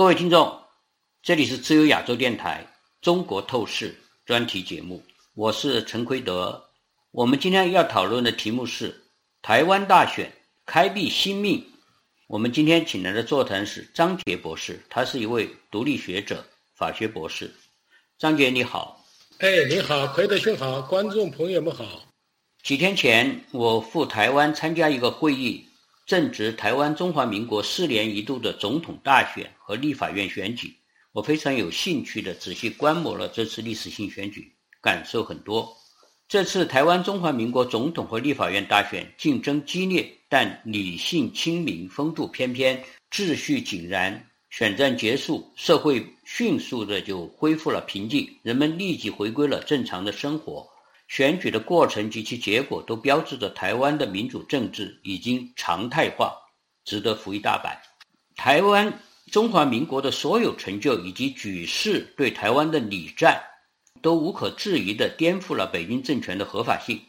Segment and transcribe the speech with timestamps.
[0.00, 0.58] 各位听众，
[1.22, 2.66] 这里是自由亚洲电台
[3.02, 3.90] 《中国透视》
[4.24, 5.02] 专题节目，
[5.34, 6.64] 我是陈奎德。
[7.10, 8.98] 我们今天要讨论的题目是
[9.42, 10.32] 台湾大选
[10.64, 11.62] 开辟新命。
[12.28, 16.42] 我们今天请来的座谈是张杰博士，他是一位独立学者、
[16.74, 17.54] 法学博士。
[18.16, 19.04] 张杰你好，
[19.40, 21.84] 哎，你好，奎德兄好，观众朋友们好。
[22.62, 25.62] 几天前，我赴台湾参加一个会议。
[26.10, 30.74] 正值台湾中华民国四年一度的总统大选和立法院选举，
[31.12, 35.72] 我非常有兴趣地仔细观摩了这次历史性选举，感受很多。
[36.26, 44.26] 这次台湾中华民国总统和立法院大选竞争激烈，但理性清明，风度翩翩，秩序井然。
[44.50, 50.68] 选战结束，社会迅速的就恢复了平静，人们立即回归了正常的生活。
[51.10, 56.32] 选举的过程及其结果都标志着台湾的民主政治已经常态化，
[56.84, 57.76] 值得扶一大板。
[58.36, 58.92] 台湾
[59.28, 63.42] 中华民国的所有成就以及举世对台湾的礼赞，
[64.00, 67.00] 都无可置疑地颠覆了北京政权的合法性。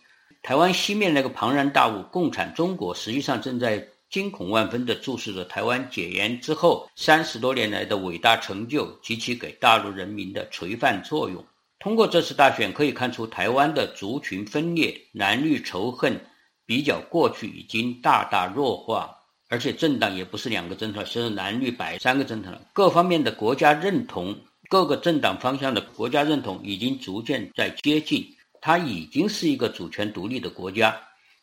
[0.41, 11.45] 台湾西面那个庞然大物——共产中国，实际上正在惊恐万分地注视着台湾解严之后三十多年来的伟大成就及其给大陆人民的垂范作用。
[11.81, 16.15] 通过这次大选可以看出，台湾的族群分裂、蓝绿仇恨
[16.63, 19.09] 比较过去已经大大弱化，
[19.49, 22.55] 而且政党也不是两个政党，是蓝绿白三个政党。
[22.71, 24.37] 各方面的国家认同，
[24.69, 28.23] 各个政党方向的国家认同已经逐渐在接近，
[28.61, 30.95] 它已经是一个主权独立的国家。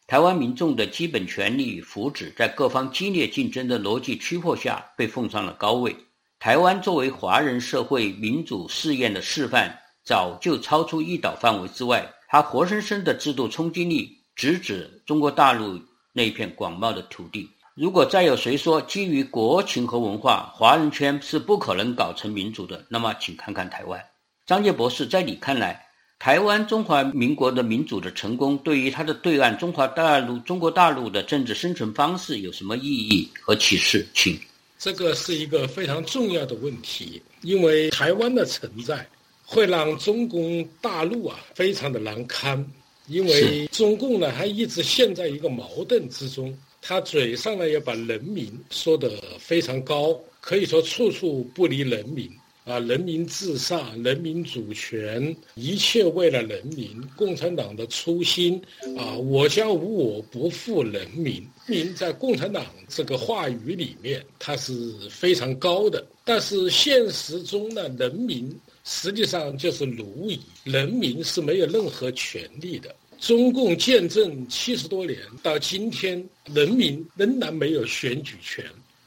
[0.06, 5.94] 台湾民众的基本权利与福祉，在各方激烈竞争的逻辑驱迫下，被奉上了高位。
[6.39, 9.77] 台湾作为华人社会民主试验的示范。
[10.09, 15.78] 早就超出一岛范围之外，它活生生的制度冲击力直指中国大陆
[16.15, 17.47] 那片广袤的土地。
[17.75, 24.03] 如果再有谁说基于国情和文化，华人圈是不可能搞成民主的，那么请看看台湾。
[24.47, 25.87] 张杰博士，在你看来，
[26.19, 34.06] 台湾中华民国的民主的成功，对于它的对岸中华大陆、中国大陆的政治生存方式有什么意义和启示？
[34.15, 34.41] 请。
[34.78, 39.06] 这个是一个非常重要的问题，因为台湾的存在。
[39.50, 42.62] 会让中共大陆啊非常的难堪，
[43.06, 52.31] 因为中共呢还一直陷在一个矛盾之中，他嘴上呢要把人民说得非常高，可以说处处不离人民
[52.64, 57.03] 啊，人民至上，人民主权，一切为了人民。
[57.16, 58.60] 共产党的初心
[58.98, 61.42] 啊，我将无我不负人民。
[61.66, 68.54] 民在共产党这个话语里面，它是非常高的，但是现实中呢，人民。
[68.91, 72.97] 实际上就是奴役，人民是没有任何权利的。
[73.21, 78.65] 中共建政七十多年，到今天，人民仍然没有选举权。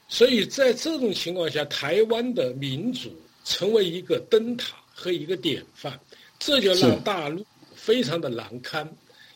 [0.07, 3.09] 所以在这种情况下，台湾的民主
[3.43, 5.99] 成为一个灯塔和一个典范，
[6.37, 7.43] 这就让大陆
[7.73, 8.87] 非常的难堪，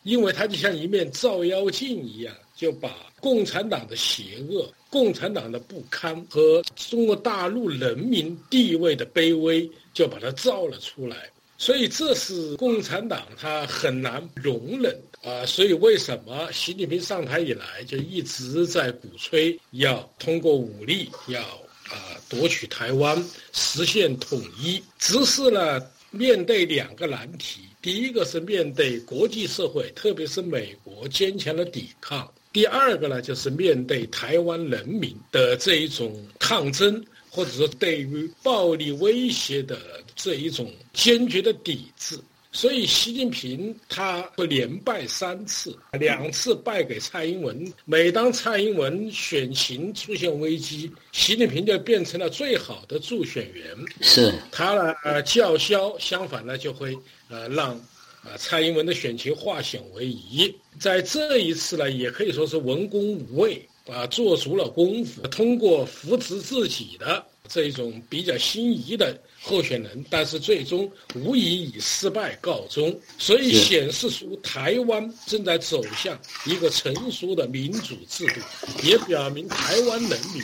[0.03, 9.69] 因为它就像一面照妖镜一样，就把共产党的邪恶、共产党的不堪和中国大陆人民地位的卑微。
[9.95, 11.15] 就把它造了出来，
[11.57, 15.45] 所以这是共产党他很难容忍啊！
[15.45, 21.41] 所以为什么习近平上台以来就一直在鼓吹要通过武力要
[21.89, 23.17] 啊夺取台湾，
[23.53, 24.83] 实现统一？
[24.99, 37.03] 只是呢，面对两个难题：第一个是面对国际社会，特别是美国坚强的抵抗；第二个呢，就是面对台湾人民的这一种抗争。
[37.29, 39.77] 或者说，对于暴力威胁的
[40.15, 42.17] 这一种坚决的抵制，
[42.53, 47.73] 所以习近平他会连败三次，两次败给蔡英文。
[47.83, 53.65] 每当蔡英文选情出现危机，习近平就变成了最好的助选员。
[53.99, 57.77] 是他呢，呃，叫嚣，相反呢，就会呃让
[58.25, 60.53] 啊蔡英文的选情化险为夷。
[60.79, 63.65] 在这一次呢，也可以说是文攻武卫。
[63.87, 72.99] 啊，做足了功夫，通过扶持自己的这种比较心仪的候选人，但是最终无疑以失败告终。
[73.19, 78.41] 所以显示出台湾正在走向一个成熟的民主制度，
[78.81, 80.43] 也表明台湾人民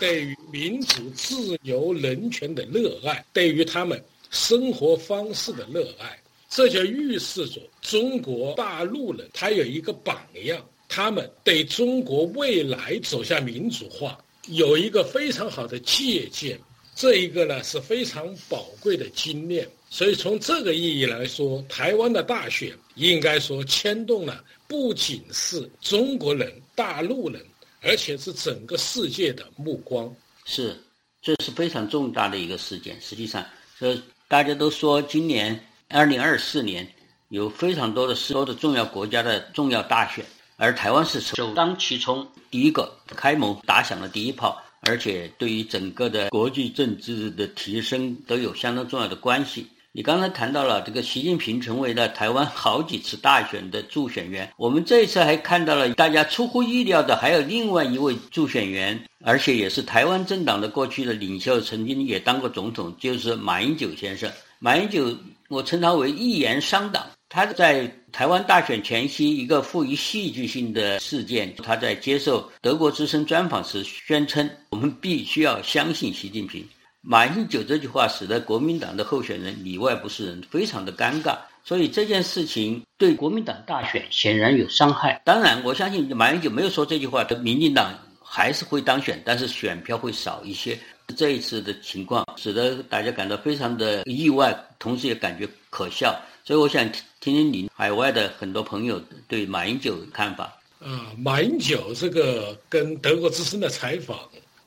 [0.00, 6.18] 对于民主、自由、人权的热爱，对于他们生活方式的热爱。
[6.54, 10.64] 这就预示着中国大陆人他有一个榜样。
[10.86, 14.16] 他们对中国未来走向民主化
[14.46, 16.56] 有一个非常好的借鉴，
[16.94, 19.68] 这一个呢是非常宝贵的经验。
[19.90, 27.44] 所以从这个意义来说，台湾的大选应该说牵动了不仅是中国人、大陆人，
[27.80, 30.14] 而且是整个世界的目光。
[30.44, 30.76] 是，
[31.20, 33.00] 这是非常重大的一个事件。
[33.00, 33.44] 实际上，
[33.80, 35.58] 这大家都说今年
[35.94, 36.84] 二零二四年
[37.28, 40.24] 有非常多的多的重要国家的重要大选，
[40.56, 49.68] 而台湾是首当其冲，第一个开谋打响了第一炮，而且对于整个的国际政治的提升都有相当重要的关系。
[49.92, 64.28] 你刚才谈到了这个习近平成为了台湾好几次大选的助选员，我们这一次还看到了大家出乎意料的，还有另外一位助选员，而且也是台湾政党的过去的领袖，曾经也当过总统，就是马英九先生。
[64.58, 65.14] 马英九，
[65.54, 67.06] 我称他为一言伤党。
[67.28, 76.64] 他在台湾大选前夕一个富于戏剧性的事件，他在接受德国之声专访时宣称：“我们必须要相信习近平。”
[77.06, 81.36] 马英九这句话使得国民党的候选人里外不是人，非常的尴尬。
[81.64, 85.20] 所以这件事情对国民党大选显然有伤害。
[85.24, 87.92] 当然，我相信马英九没有说这句话，的民进党
[88.22, 90.78] 还是会当选，但是选票会少一些。
[91.16, 96.14] 这一次的情况使得大家感到非常的意外，同时也感觉可笑。
[96.44, 96.84] 所以我想
[97.20, 100.56] 听听您海外的很多朋友对马英九的看法。
[100.80, 104.18] 啊，马英九这个跟德国之声的采访。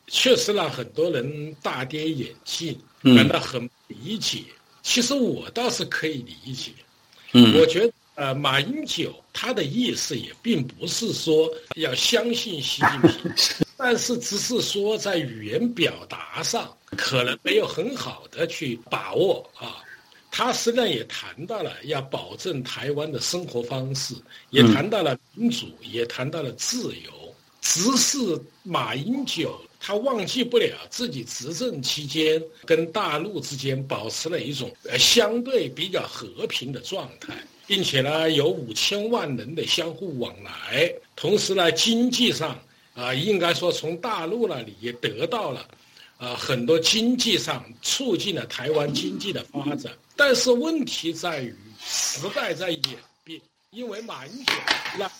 [0.09, 4.41] 确实让很多人大跌眼镜，感到很理解。
[4.81, 6.71] 其实我倒是可以理解。
[7.33, 13.31] 嗯我觉得，呃，马英九他的意思也并不是说要相信习近平，
[13.77, 19.77] 但是只是说在语言表达上可能没有很好的去把握啊。
[20.31, 24.15] 他实际上也谈到了要保证台湾的生活方式，
[24.49, 27.35] 也谈到了民主，也谈到了自由。
[27.61, 28.17] 只是
[28.63, 29.61] 马英九。
[29.79, 37.37] 他忘记不了自己执政期间跟大陆之间保持了一种呃相对比较和平的状态，
[37.67, 42.57] 并且呢有五千万人的相互往来，同时呢经济上
[42.95, 45.67] 啊应该说从大陆那里也得到了
[46.17, 51.53] 啊很多经济上促进了台湾经济的发展，但是问题在于
[51.85, 52.81] 时代在演
[53.23, 53.39] 变。
[53.71, 54.53] 因为马英九
[54.97, 55.11] 那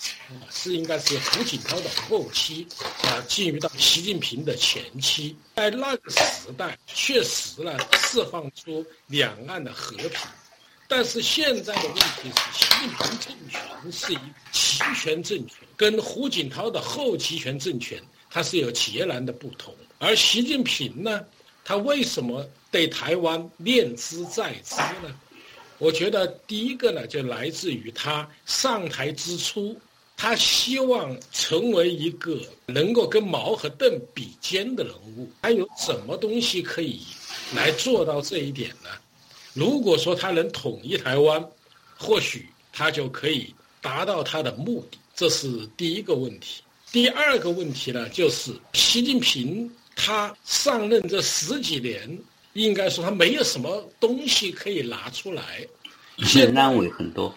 [0.50, 2.66] 是应该是胡锦涛的后期，
[3.04, 10.10] 啊，进入到习近平的前期，在那个时代确实呢释放出两岸的和平，
[10.88, 14.18] 但是现在的问题是，习近平政权是一
[14.52, 21.26] 集权政权，跟胡锦涛的后集权政权它是有截然的不同，而习近平呢，
[21.66, 25.14] 他为什么对台湾念之在之呢？
[25.78, 29.80] 我觉得第一个呢，就来自于他上台之初，
[30.16, 35.30] 他希望成为一个能够跟毛和邓比肩的人物。
[35.42, 37.02] 他有什么东西可以
[37.54, 38.90] 来做到这一点呢？
[39.58, 41.44] 如果说他能统一台湾，
[41.98, 43.52] 或许他就可以
[43.82, 45.00] 达到他的目的。
[45.16, 46.62] 这是第一个问题。
[46.92, 52.20] 第二个问题呢，就是习近平他上任这十几年。
[52.54, 55.64] 应该说他没有什么东西可以拿出来，
[56.26, 57.32] 现烂尾很多。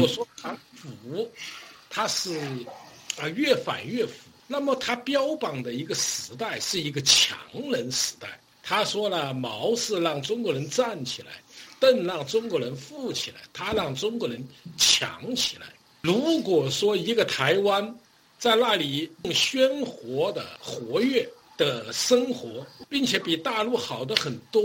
[0.00, 1.30] 我说反腐，
[1.90, 2.38] 他是
[3.18, 4.12] 啊越反越腐。
[4.46, 7.36] 那么他标榜的一个时代是一个强
[7.70, 8.40] 人时代。
[8.68, 11.28] 他说了，毛是让中国人站起来，
[11.80, 15.66] 邓让中国人富起来，他让中国人强起来。
[16.02, 17.98] 如果说一个台湾
[18.38, 21.26] 在那里用鲜活的活跃。
[21.58, 24.62] 的生活，并且比大陆好的很多，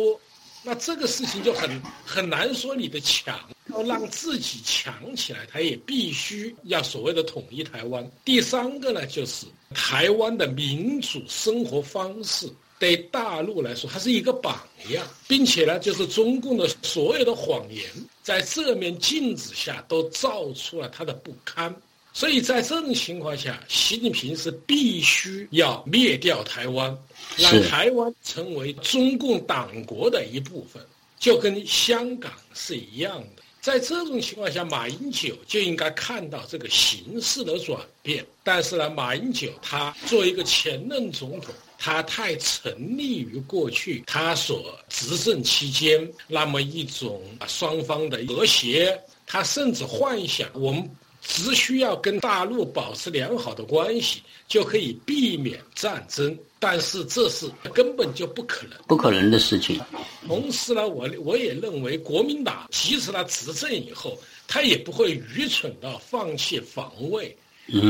[0.61, 8.07] 那这个事情就很很难说你的强要让自己强起来，他也必须要所谓的统一台湾。
[8.23, 12.47] 第三个呢，就是台湾的民主生活方式
[12.79, 17.85] 对大陆来说，它是一个榜样，并且呢，就是中共的所有的谎言
[18.21, 21.73] 在这面镜子下都照出了它的不堪。
[22.15, 26.95] 所以在这种情况下，习近平是必须要灭掉台湾，
[27.37, 30.79] 让台湾成为中共党国的一部分，
[31.17, 33.41] 就跟香港是一样的。
[33.61, 38.23] 在这种情况下，马英九就应该看到这个形势的转变。
[38.43, 48.97] 但是呢，马英九他作为一个前任总统，他太沉溺于过去他所执政期间那么一种双方的和谐，
[49.27, 50.89] 他甚至幻想我们。
[51.25, 56.37] 只需要跟大陆保持良好的关系，就可以避免战争。
[56.59, 59.79] 但是这是根本就不可能，不可能的事情。
[60.27, 64.17] 同时呢，我我也认为，国民党即使他执政以后，
[64.49, 67.33] 他也不会愚蠢到放弃防卫，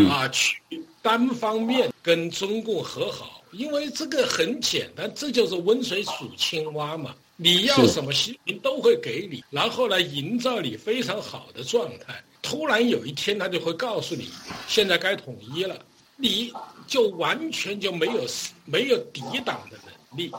[0.07, 0.59] 啊，去
[1.01, 3.42] 单方面跟中共和好。
[3.53, 7.15] 因为这个很简单，这就是温水煮青蛙嘛。
[7.35, 12.23] 你要什么，习近平都会给你，然后呢，营造你非常好的状态。
[12.41, 14.29] 突然有一天，他就会告诉你，
[14.67, 15.83] 现在该统一了，
[16.15, 16.51] 你
[16.87, 18.27] 就完全就没有
[18.65, 20.31] 没有抵挡的能力。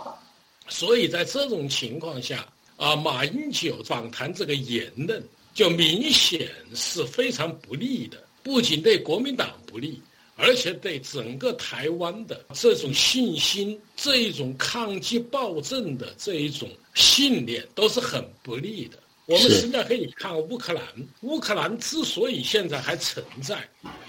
[0.68, 10.00] 所以在这种情况下，啊，马英九访谈这个言论就明显是非常不利的，不仅对国民党不利，
[10.36, 18.98] 而且对整个台湾的这种信心、这一种抗击暴政的这一种信念都是很不利的。
[19.26, 20.84] 我们实际上可以看乌克兰，
[21.22, 23.68] 乌克兰之所以现在还存在，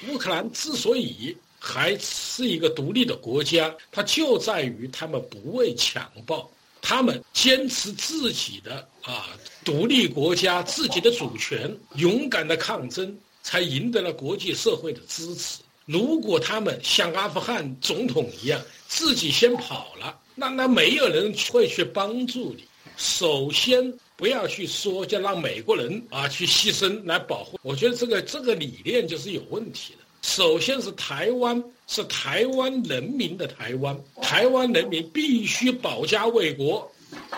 [0.09, 1.35] 乌克兰之所以。
[1.57, 6.47] 还是一个独立的国家，它就在于他们不畏强暴，
[6.79, 9.29] 他们坚持自己的啊
[9.63, 15.61] 独立国家自己的主权，勇敢的抗争，才赢得了国际社会的支持。
[15.85, 22.63] 如果他们像阿富汗总统一样自己先跑了，那那没有人会去帮助你。
[22.97, 29.99] 首先不要去说，就让美国人啊去牺牲来保护，我觉得这个这个理念就是有问题的。
[30.21, 36.89] 首先是台湾，是台湾人民的台湾，台湾人民必须保家卫国，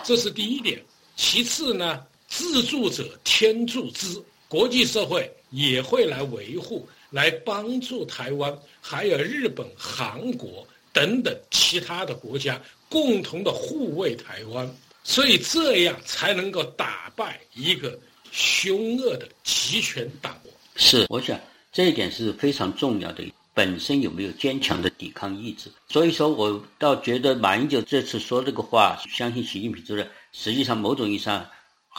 [0.03, 0.81] 这是第一点。
[1.17, 14.69] 其次呢，自助者天助之，国际社会也会来维护、来帮助台湾，还有日本、韩国等等其他的国家共同的护卫台湾，
[15.03, 17.97] 所以这样才能够打败一个
[18.31, 20.35] 凶恶的集权党。
[20.75, 21.39] 是，我想。
[21.69, 23.23] 这一点是非常重要的，
[23.53, 25.69] 本身有没有坚强的抵抗意志？
[25.89, 31.47] 所以说我倒觉得马英九这次说这个话，相信习近平主任，实际上某种意义上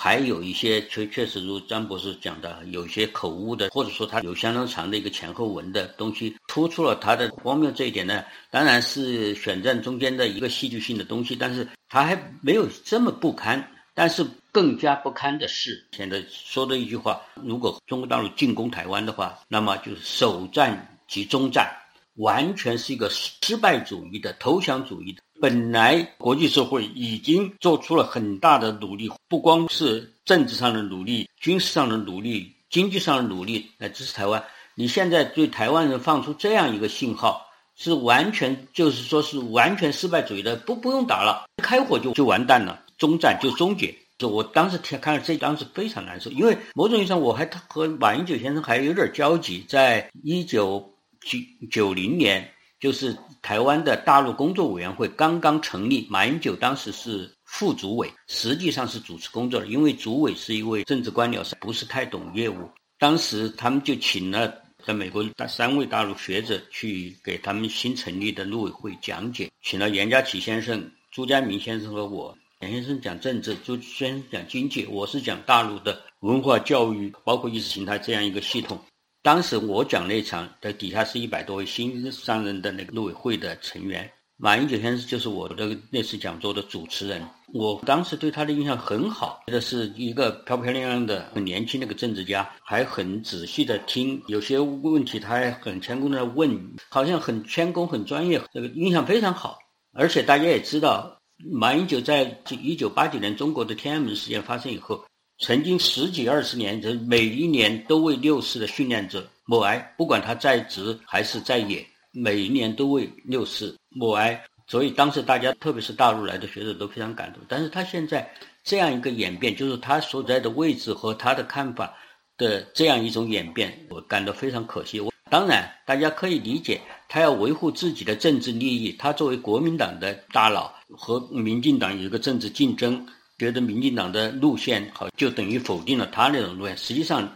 [0.00, 7.69] 还有一些确确实如张博士讲的，有些口误的，或者说他有相当长的一个前后文的东西，突出了他的荒谬。
[7.73, 13.73] 这一点呢，当然是选战中间的一个戏剧性的东西，但是他还没有这么不堪。
[13.93, 21.69] 但是更加不堪的是，现在说的一句话：如果中国大陆进攻台湾的话，那么就是首战及终战，
[22.14, 25.21] 完全是一个失败主义的投降主义的。
[25.40, 34.42] 本来国际社会已经做出了很大的努力，不光是政治上的努力、军事上的努力、经济上的努力来支持台湾。
[34.75, 42.85] 你现在对台湾人放出这样一个信号，是完全就是说是完全失败主义的，不不用打了，开火就就完蛋了。
[42.99, 51.38] 终战就终结，就我当时看了这当时非常难受，因为某种意义上我还和马英九先生还有点交集，在一九九
[51.71, 62.68] 九零年，就是台湾的大陆工作委员会刚刚成立，马英九当时是副主委，实际上是主持工作的，因为主委是一位政治官僚，不是太懂业务。
[62.99, 64.52] 当时他们就请了
[64.85, 72.37] 在美国的三位大陆学者去给他们新成立的陆委会讲解，请了严家琪先生、朱家明先生和我。
[72.61, 78.76] 严先生讲政治，朱先生讲经济，我是讲大陆的文化教育，包括意识形态这样一个系统。
[79.22, 87.22] 当时我讲那场的底下是一百多位新上任的那个陆委会的成员，马英九先生就是我的那次讲座的主持人。
[87.52, 99.58] 我当时对他的印象很好，觉得是一个漂漂亮亮的、很年轻的一个政治家，还很仔细的听，有些问题他还很谦恭的问，好像很谦恭、很专业，这个印象非常好。
[99.92, 101.14] 而且大家也知道。
[101.52, 105.04] 马英九在一九八九年中国的天安门事件发生以后，
[105.40, 114.42] 曾经十几二十年，这每一年都为六四的训练者默哀，不管他在职还是在野，每一年都为六四默哀。
[114.66, 117.42] 所以当时大家，特别是大陆来的学者都非常感动。
[117.49, 118.28] 但是他现在
[118.64, 121.95] 这样一个演变，就是他所在的位置和他的看法
[122.37, 125.00] 的这样一种演变，我感到非常可惜。
[125.00, 130.73] 我当然大家可以理解，他要维护自己的政治利益，他作为国民党的大佬。
[130.90, 133.07] 和民进党有一个政治竞争，
[133.38, 136.76] 觉得民进党的路线好，就等于否定了他那种路线。
[136.76, 137.28] 实际上，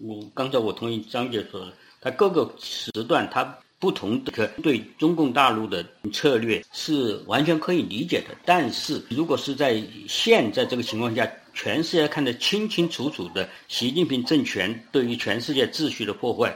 [0.00, 8.36] 我刚才我同意张姐说的，他各个时段他不同的对中共大陆的策略是完全可以理解的。
[8.44, 16.54] 但是如果是在现在这个情况下，全世界看得清清楚楚的，习近平政权对于全世界秩序的破坏。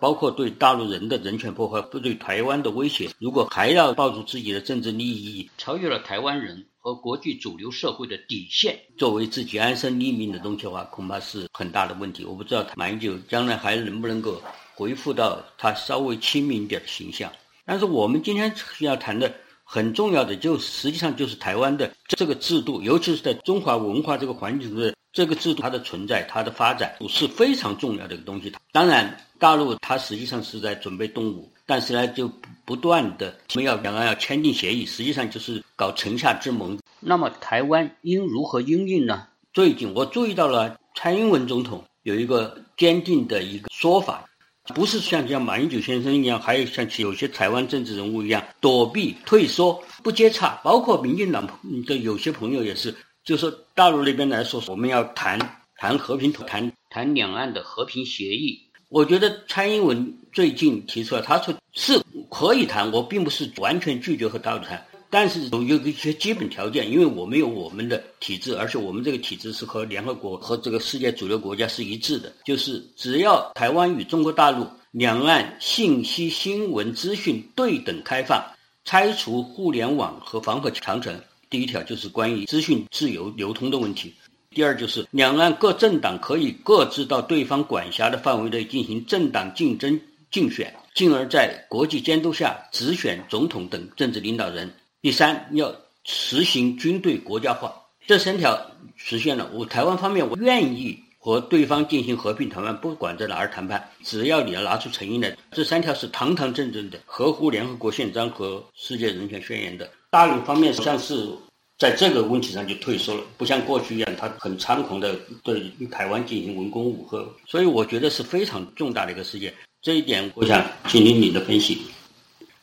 [0.00, 12.26] 包括对大陆人的人权破坏，不对台湾的威胁，如果还要抱住自己的政治利益，超越了台湾人和国际主流社会的底线，作为自己安身立命的东西的话，恐怕是很大的问题。
[12.26, 14.38] 我不知道马英九将来还能不能够
[14.74, 17.32] 恢复到他稍微亲民一点的形象。
[17.64, 28.52] 但是我们今天要谈的很重要的，就实际上就是台湾的这个制度，尤其是在中华文化这个环境中的这个制度，它的存在、它的发展是非常重要的一个东西。
[28.72, 29.18] 当然。
[29.36, 32.30] 大陆它实际上是在准备动武，但是呢，就
[32.64, 36.78] 不断的我们要两岸要签订协议，实际上就是搞城下之盟。
[37.00, 39.26] 那么台湾应如何应应呢？
[39.52, 44.28] 最近我注意到了蔡英文总统有一个坚定的一个说法，
[44.74, 50.60] 不是像像马英九先生一样，还有像有些台湾政治人物一样躲避、退缩、不接洽。
[50.64, 51.46] 包括民进党
[51.86, 52.94] 的有些朋友也是，
[53.24, 55.38] 就说大陆那边来说，我们要谈
[55.76, 58.63] 谈和平，谈谈两岸的和平协议。
[58.94, 64.80] 我觉得蔡英文最近提出来，他说是可以谈，我并不是完全拒绝和大陆谈。
[65.10, 78.40] 但是有有一些基本条件，因为我们有我们的体制，而且我们这个体制是和联合国和这个世界主流国家是一致的，就是只要台湾与中国大陆两岸信息、新闻、资讯对等开放，
[78.84, 81.20] 拆除互联网和防火长城。
[81.50, 84.14] 第一条就是关于资讯自由流通的问题，
[84.54, 94.72] 第二就是两岸各政党可以各自到对方管辖的范围内进行政党竞争竞选，进而在国际监督下直选总统等政治领导人。
[95.02, 97.74] 第三，要实行军队国家化，
[98.06, 98.58] 这三条
[98.96, 99.50] 实现了。
[99.52, 105.36] 我台湾方面，我愿意和对方进行和平谈判，不管在哪儿谈判，只要你要拿出诚意来。
[105.52, 109.90] 这三条是堂堂正正的，合乎联合国宪章和世界人权宣言的。
[110.10, 111.28] 大陆方面像是
[111.78, 117.18] 在这个问题上就退缩了，不像过去一样，他很猖狂的对台湾进行文攻武吓。
[117.46, 119.52] 所以我觉得是非常重大的一个事件。
[119.82, 121.82] 这一点，我想听听你的分析。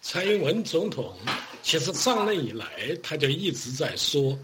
[0.01, 1.13] 蔡英文总统。
[1.63, 2.65] 其实上任以来，
[3.03, 4.35] 他就一直在说，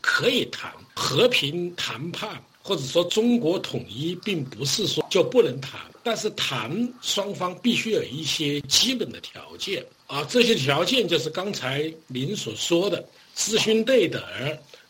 [0.00, 5.78] 可以谈和平谈判，或者说中国统一，并不是说就不能谈。
[6.02, 14.22] 但是谈双方必须有一些基本的条件啊，这些条件就是刚才您所说的资讯对等，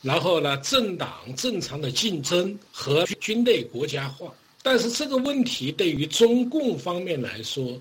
[0.00, 4.32] 然后呢，政党正常的竞争和军队国家化。
[4.64, 7.80] 但是这个问题对于中共方面来说，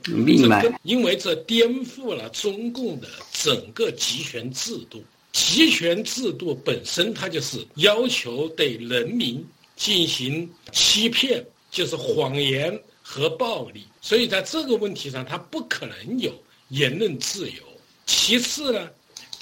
[0.84, 5.03] 因为这颠覆了中共的整个集权制度。
[5.32, 13.86] 集权制度本身它就是要求对人民进行欺骗，就是谎言和暴力。
[14.01, 16.34] 所以在这个问题上，它不可能有
[16.70, 17.63] 言论自由。
[18.08, 18.89] 其次呢？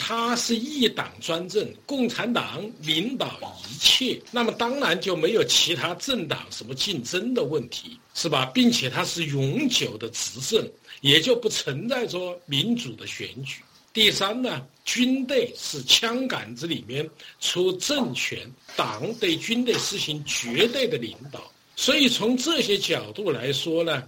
[0.01, 3.37] 他是一党专政，共产党领导
[3.69, 8.45] 一切，那么当然就没有其他政党什么竞争的问题，是吧？
[8.45, 10.65] 并且他是永久的执政，
[11.01, 13.61] 也就不存在着民主的选举。
[13.91, 17.07] 第三呢，军队是枪杆子里面
[17.41, 21.51] 出政权，党对军队实行绝对的领导。
[21.75, 24.03] 所以从这些角度来说呢，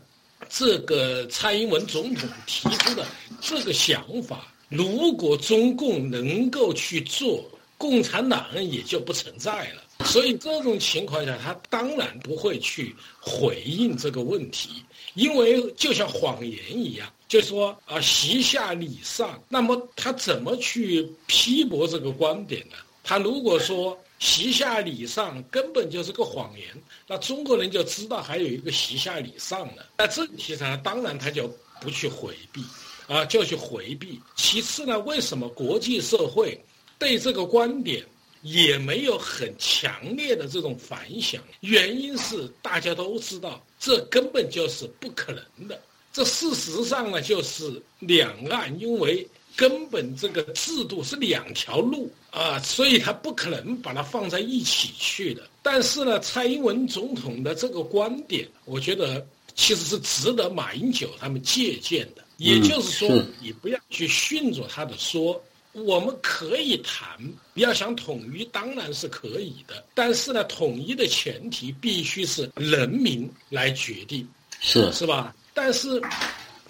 [0.50, 3.06] 这个蔡英文总统提出的
[3.42, 4.48] 这个想法。
[4.72, 7.44] 如果中共能够去做，
[7.78, 10.06] 共产党也就不存在了。
[10.06, 14.82] 所以这种情况下，他当然不会去回应这个问题，
[15.14, 19.44] 因为就像谎言一样，就说啊，席下礼上。
[19.50, 22.78] 那么他怎么去批驳这个观点呢？
[23.04, 26.68] 他如果说席下礼上根本就是个谎言，
[27.08, 29.86] 那中国人就知道还有一个席下礼上了。
[29.98, 32.64] 那这题上，当然他就不去回避。
[33.12, 34.18] 啊，就去回避。
[34.38, 36.58] 其次呢，为什么国际社会
[36.98, 38.06] 对这个观点
[38.42, 41.44] 也没有很强烈的这种反响？
[41.60, 45.78] 原因是大家都知道，这根本就是不可能的。
[46.14, 55.44] 这事实上呢，就是两岸因为根本这个制度是两条路啊，所以他不可能把它放在一起去的。
[55.62, 62.24] 但是呢，蔡英文总统的这个观点，我觉得其实是值得马英九他们借鉴的。
[62.42, 65.40] 也就是说，你不要去训着他的说，
[65.74, 67.08] 我们可以谈，
[67.54, 74.28] 要想统一当然是可以的，但是呢，统一的前提必须是人民来决定，
[74.60, 75.36] 是是吧？
[75.54, 76.02] 但是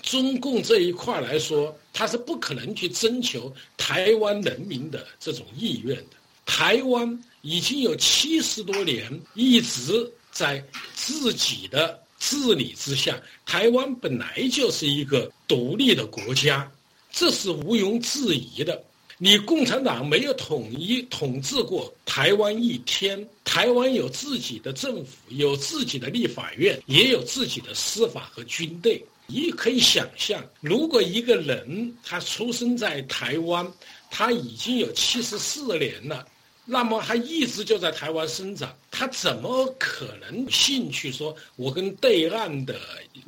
[0.02, 6.18] 中共这一块来说，他是不可能去征求台湾人民的这种意愿的。
[6.46, 10.62] 台湾已经有七十多年一直在
[10.96, 11.98] 自己的。
[12.22, 16.72] 治理之下，台湾本来就是一个独立的国家，
[17.12, 18.80] 这是毋庸置疑的。
[19.18, 29.04] 你共产党没有统一统治过台湾一天，台湾有自己的政府，有自己的立法院，也有自己的司法和军队。
[29.26, 33.66] 你可以想象，如果一个人他出生在台湾，
[34.12, 36.28] 他已经有七十四年了。
[36.72, 42.80] 那么他一直就在台湾生长，他怎么可能兴趣说，我跟对岸的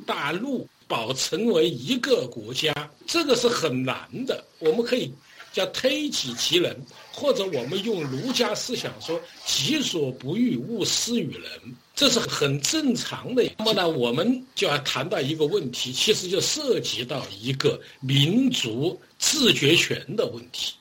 [0.06, 2.72] 大陆保成为一个国家？
[3.06, 4.42] 这个是很难的。
[4.60, 5.12] 我们可以
[5.52, 6.74] 叫推己及人，
[7.12, 13.44] 或者我们用儒家思想说，己所不欲，勿施于人，这是很正常的。
[13.58, 20.72] 那么呢，我们就要谈到一个问题，其实就涉及到一个民族自决权的问题。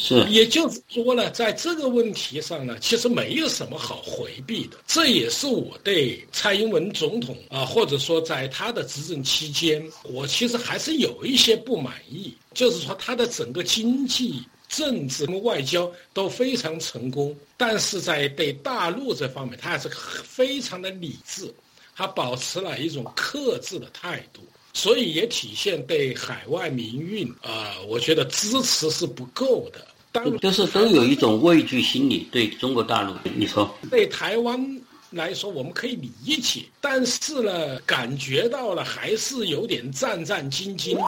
[0.00, 4.78] 是，也就是说呢，在这个问题上呢，其实没有什么好回避的。
[4.86, 19.88] 这也是我对蔡英文总统啊，或者说在他的执政期间，我其实还是有一些不满意，就是说他的整个经济、政治、外交都非常成功，但是在对大陆这方面，他还是
[20.22, 21.52] 非常的理智，
[21.96, 24.42] 他保持了一种克制的态度。
[24.72, 29.86] 所以也体现对海外民运啊，我觉得支持是不够的。
[30.10, 40.98] 当就是都有一种畏惧心理，对中国大陆，你说对台湾来说，我们可以理解，但是呢，感觉到了还是有点战战兢兢，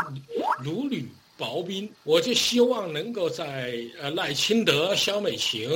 [0.62, 1.90] 如履薄冰。
[2.04, 5.68] 我就希望能够在呃赖清德、萧美琴。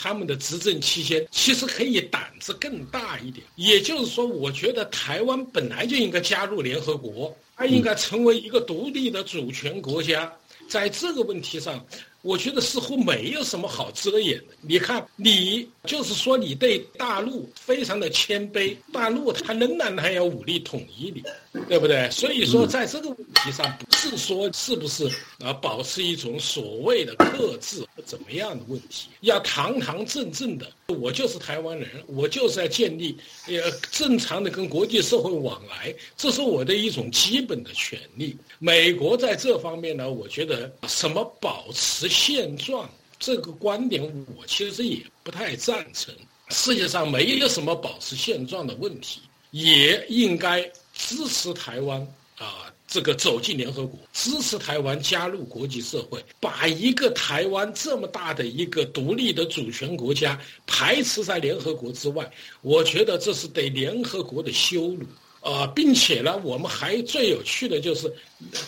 [0.00, 3.44] 他们的执政期间，其实可以胆子更大一点。
[3.56, 10.32] 也就是说，我觉得台湾本来就应该加入联合国，它应该成为一个独立的主权国家。
[10.68, 11.84] 在这个问题上。
[12.22, 14.54] 我觉得似乎没有什么好遮掩的。
[14.60, 21.22] 你看，你就是说你对大陆非常的谦卑，大陆它仍然还要武力统一你，
[21.68, 22.08] 对不对？
[22.10, 30.70] 所以说，在这个问题上，不是说是不是啊，保持一种所谓的克制怎么样的问题，要堂堂正正的。
[30.88, 33.16] 我就是台湾人，我就是要建立
[33.46, 38.36] 呃正常的跟国际社会往来，这是我的一种基本的权利。
[38.58, 42.08] 美国在这方面呢，我觉得什么保持。
[42.10, 42.90] 现状
[43.20, 44.02] 这个观点，
[44.36, 46.12] 我其实也不太赞成。
[46.48, 49.20] 世界上没有什么保持现状的问题，
[49.52, 50.62] 也应该
[50.94, 52.00] 支持台湾
[52.38, 62.28] 啊，这个走进联合国，支持台湾加入国际社会，把一个台湾这么大的一个独立的主权国家排斥在联合国之外，
[62.62, 65.06] 我觉得这是对联合国的羞辱。
[65.42, 68.12] 呃，并且呢，我们还最有趣的就是，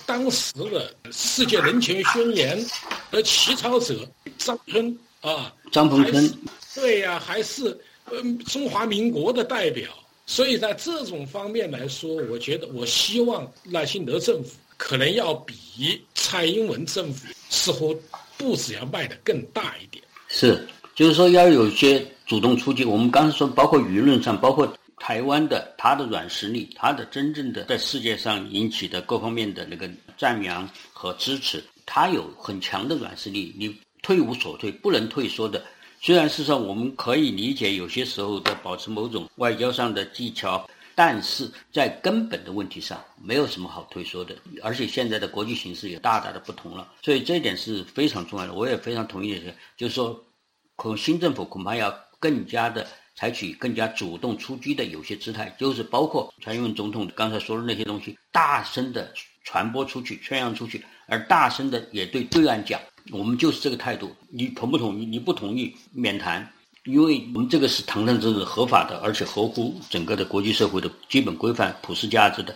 [0.06, 2.58] 当时的世界人权宣言
[3.10, 4.08] 的起草者
[4.38, 6.34] 张春啊，张鹏春，
[6.74, 7.78] 对呀，还是
[8.10, 9.86] 嗯中华民国的代表。
[10.24, 17.94] 所以在这种方面来说，我觉得我希望赖清德政府可能要比蔡英文政府似乎
[18.38, 20.02] 步子要迈得更大一点。
[20.28, 22.82] 是，就是说要有些主动出击。
[22.82, 24.66] 我们刚才说，包括舆论上，包括。
[25.02, 35.60] 台湾的它的软实力，它的真正的在世界上引起的各方面的那个赞扬和支持，它有很强的软实力，你退无所退，不能退缩的。
[36.00, 44.36] 虽然事实上我们可以理解有些时候的保持某种外交上的技巧，但是在根本的问题上没有什么好退缩的。
[44.62, 48.54] 而且现在的国际形势也大大的不同了，所以这一点是非常重要的。
[48.54, 50.24] 我也非常同意的是，就是说，
[50.76, 52.86] 恐新政府恐怕要更加的。
[53.14, 59.12] 采取更加主动出击的有些姿态，就是包括蔡英文总统刚才说的那些东西，大声的
[59.44, 65.04] 传播出去、宣扬出去，而大声的也对对岸讲，我们就是这个态度，你同不同意？
[65.04, 66.48] 你不同意，免谈，
[66.84, 72.54] 因为我们这个是堂堂正正合法的，而且合乎整个的国际社会的基本规范、普世价值的，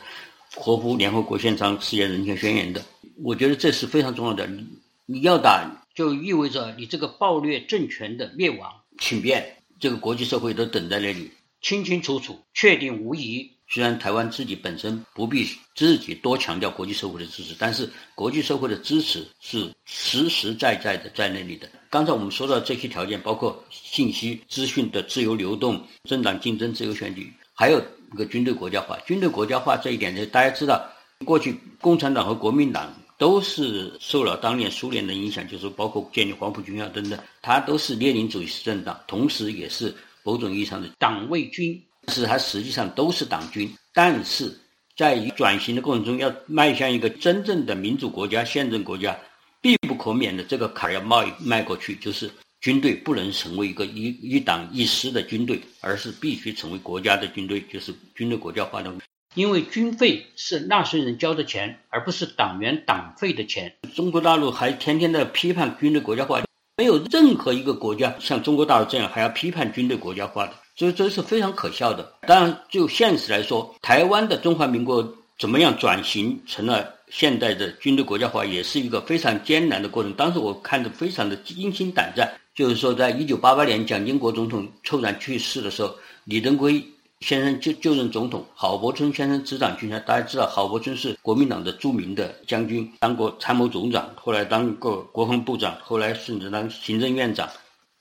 [0.55, 2.83] 合乎联合国宪章、世界人权宣言的。
[3.23, 4.47] 我觉得这是非常重要的。
[4.47, 4.66] 你
[5.07, 9.56] 你要打，就意味着你这个暴虐政权的灭亡，请便。
[9.79, 13.51] 这个国际社会都等在那里，清清楚楚、确定无疑。
[13.69, 21.69] 虽然台湾自己本身不必自己多强调国际社会的支持，但是国际社会的支持是实实在在的在那里的。
[21.91, 28.97] 刚才我们说到这些条件，包括信息资讯的自由流动、政党竞争、自由选举，还有一个军队国家化。
[29.01, 30.89] 军队国家化这一点呢，大家知道，
[31.25, 32.95] 过去共产党和国民党。
[33.19, 43.73] 都是受了当年苏联的影响，就是包括建立黄埔军校等等，它都是列宁主义政党，同时也是某种意义上的党卫军，是它实际上都是党军。
[43.95, 44.55] 但是
[44.97, 49.19] 在转型的过程中，要迈向一个真正的民主国家、宪政国家，
[49.61, 58.93] 必不可免的这个坎要迈迈过去，就是军队不能成为一个一一党一师的军队，而是必须成为国家的军队，就是军队国家化的。
[59.37, 63.70] 因为军费是纳税人交的钱，而不是党员党费的钱。
[63.94, 66.40] 中国大陆还天天的批判军队国家化，
[66.79, 72.14] 没有任何一个国家像中国大陆这样还要批判军队国家化的，所以这是非常可笑的。
[72.27, 75.07] 当然，就现实来说，台湾的中华民国
[75.38, 80.14] 怎么样转型成了现代的军队国家化，也是一个非常艰难的过程。
[80.14, 85.94] 当时我看着非常的惊心胆战，就是说，在一九八八年蒋经国总统突然去世的时候，
[86.25, 86.83] 李登辉。
[87.21, 90.03] 先生就就任总统，郝柏村先生执掌军权。
[90.07, 97.49] 大家知道，郝柏村是国民党的著名的将军，当过参谋总长，后来当过国防部长，后来甚至当行政院长。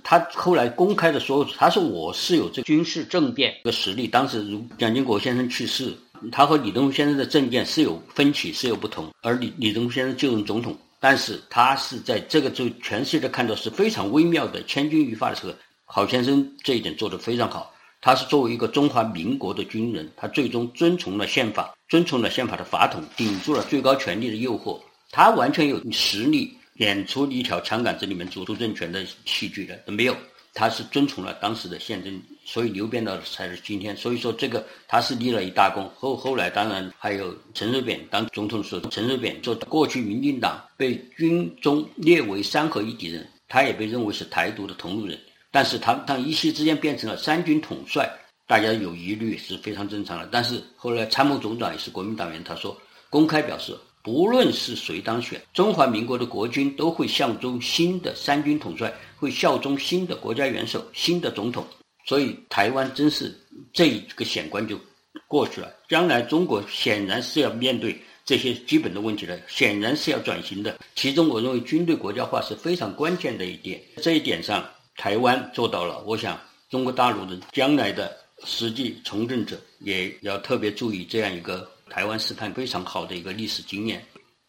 [0.04, 4.08] 他后来公开的说，他说我是有这个军事政变的实力。
[4.08, 5.92] 当时如蒋经国先生去世，
[6.32, 9.10] 他和李登辉先生的政见是有分歧，是有不同。
[9.22, 10.78] 而李李登辉先生就任总统。
[11.00, 15.54] 但是他是在这个就全世界看到是非常微妙的千钧一发的时候，
[15.86, 17.72] 郝先生这一点做得非常好。
[18.06, 24.80] 他是作为一个中华民国的军人，他最终遵从了宪法，遵从了宪法的法统，顶住了最高权力的诱惑。
[25.10, 30.16] 他完全有实力演出一条枪杆子里面主导政权的戏剧的，没有。
[30.54, 33.98] 他是遵从了当时的宪政，所以流变到才是今天。
[33.98, 35.92] 所以说这个他是立了一大功。
[35.96, 45.20] 后后来当然还有陈水扁当总统的时候，陈水扁做过去民进党被军中列为三合一敌人，他也被认为是台独的同路人。
[45.56, 48.12] 但是他当一夕之间变成了三军统帅，
[48.46, 50.28] 大家有疑虑是非常正常的。
[50.30, 52.78] 但是后来参谋总长也是国民党员，他说
[53.10, 61.66] 公开表示，不论是谁当选，中华民国的国军都会效忠新的三军统帅，会效忠新的国家元首、新的总统。
[62.06, 63.34] 所以台湾真是
[63.72, 64.78] 这一个险关就
[65.26, 65.72] 过去了。
[65.88, 70.78] 将来中国显然是要面对这些基本的问题的，显然是要转型的。
[70.96, 73.82] 其中我认为军队国家化是非常关键的一点。
[74.04, 74.62] 这一点上。
[74.98, 84.04] 台湾做到了，我想中国大陆的将来的实际从政者也要特别注意这样一个台湾试探非常好的一个历史经验。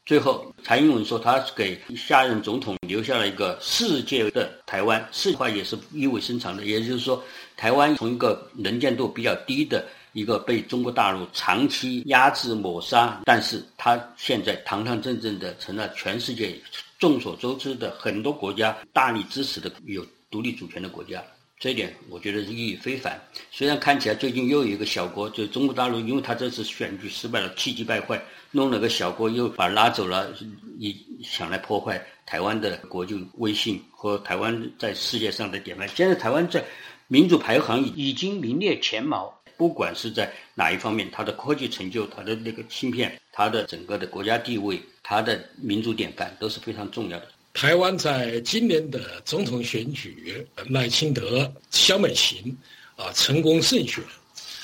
[0.05, 6.65] 最后，蔡英文说他给下任总统留下了一个世界的台湾，世话也是意味深长的。
[6.65, 7.21] 也就是说，
[7.57, 16.57] 台湾从一个能见度比较低的一个被中国大陆长期压制抹杀，但是他现在堂堂正正的成了全世界
[17.01, 20.07] 众所周知的很多国家大力支持的有。
[20.37, 21.25] 独立主权的国家，
[21.59, 23.19] 这一点我觉得意义非凡。
[23.51, 30.31] 虽然看起来最近又有一个小国，就是中国大陆，因为他这次选举失败了，气急败坏，弄了个小国，又把拉走了，
[30.79, 30.95] 你
[31.25, 35.89] 想来破坏台湾的国际威信和台湾在世界上的典范。
[35.89, 36.63] 现在台湾在
[37.09, 47.29] 民主排行已经名列前茅，不管是在哪一方面，它的科技成就、它的那个芯片、它的整个的国家地位、它的民主典范都是非常重要的。
[47.57, 52.55] 台湾在今年的总统选举，赖清德、萧美琴，
[52.97, 54.05] 啊，成功胜选，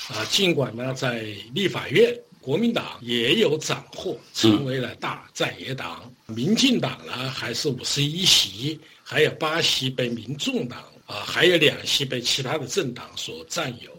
[0.09, 1.23] 啊，尽管呢在
[1.55, 13.89] 立法院，国民党也有斩获，成为了大在野党，民进党呢还是五十一席，还有八席被民众党，啊，还有两席被其他的政党所占有。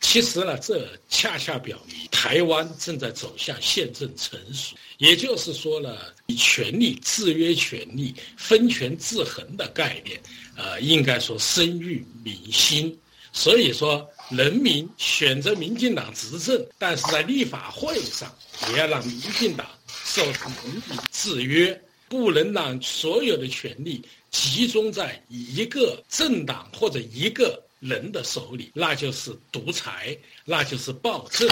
[0.00, 5.96] 其实呢，这恰恰表明台湾正在走向宪政成熟，也就是说呢，
[6.34, 10.20] 权力制约权力、分权制衡的概念，
[10.56, 11.88] 呃，应该说深入
[12.22, 12.96] 民心。
[13.32, 18.34] 所以说，人民选择民进党执政，但是在立法会上
[18.70, 19.66] 也要让民进党
[20.04, 27.62] 受民意制约，不能让所有的权力集中在一个政党或者一个。
[27.82, 31.48] 人的手里，那就是独裁，那就是暴政，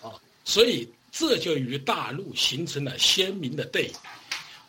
[0.00, 0.14] 啊，
[0.44, 3.94] 所以这就与大陆形成了鲜明的对比。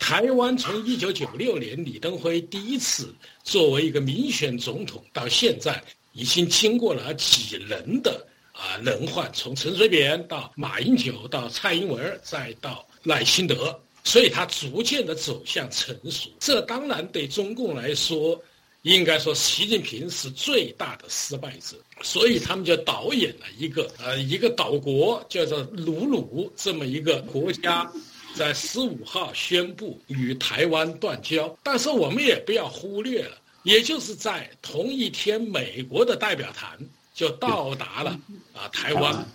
[0.03, 16.29] 台湾从一九九六年李登辉第一次作为一个民选总统到现在，已经经过了几轮的啊轮换，从陈水扁到马英九到蔡英文再到赖清德，所以他逐渐的走向成熟。
[16.37, 18.37] 这当然对中共来说。
[18.81, 27.89] 应该说，习近平是最大的失败者，所以他们就导演了一个呃一个岛国叫做鲁鲁这么一个国家，
[28.35, 31.55] 在十五号宣布与台湾断交。
[31.63, 36.77] 但是我们也不要忽略了，也就是在同一天，美国的代表团
[37.13, 38.19] 就到达了
[38.53, 39.25] 啊台湾，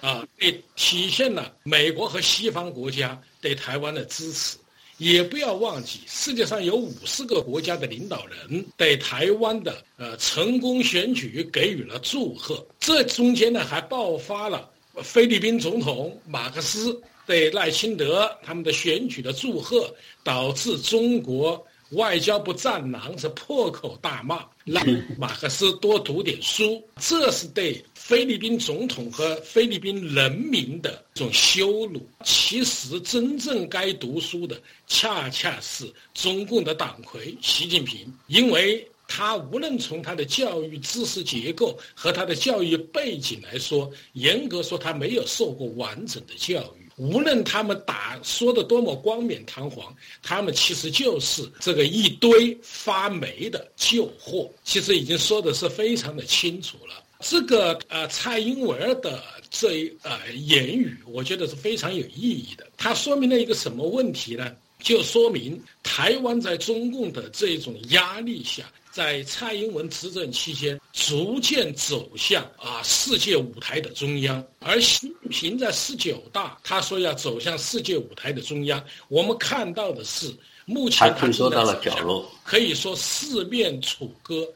[0.00, 4.56] 啊，也体现了美国和西方国家对台湾的支持。
[4.98, 12.66] 也不要忘记，世界上有五十个国家的领导人对台湾的呃成功选举给予了祝贺。
[12.80, 14.70] 这中间呢，还爆发了
[15.02, 24.84] 菲律宾总统马克思对赖清德他们的选举的祝贺，导致中国外交部战狼是破口大骂，让
[25.18, 26.82] 马克思多读点书。
[27.00, 27.84] 这是对。
[27.94, 46.85] 菲律宾总统和菲律宾人民的这种羞辱，其实真正该读书的，恰恰是中共的党魁习近平，因为他无论从他的教育知识结构和他的教育背景来说，严格说他没有受过完整的教育。
[46.96, 54.50] 无论他们打说的多么冠冕堂皇，他们其实就是这个一堆发霉的旧货。
[54.64, 57.02] 其实已经说的是非常的清楚了。
[57.20, 62.66] 这个呃，蔡英文的这一呃言语，我觉得是非常有意义的。
[62.76, 64.54] 它说明了一个什么问题呢？
[64.78, 68.64] 就说明台湾在中共的这种压力下，
[68.96, 74.42] 在蔡英文执政期间，逐渐走向啊世界舞台的中央。
[74.58, 84.48] 而习近平在十九大，他说要走向世界舞台的中央，我们看到的是目前退缩到了角落，可以说四面楚歌，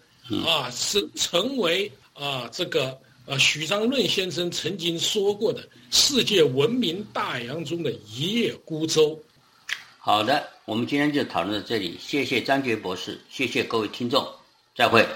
[0.47, 9.21] 啊，是成为啊这个呃许章润先生曾经说过的世界闻名大洋中的一叶孤舟。
[10.03, 14.27] 好的，我们今天就讨论到这里，谢谢张杰博士，谢谢各位听众，
[14.75, 15.07] 再会。